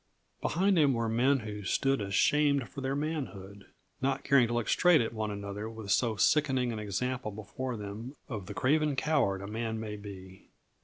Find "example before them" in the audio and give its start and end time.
6.79-8.15